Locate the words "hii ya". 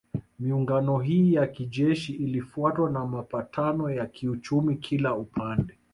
0.99-1.47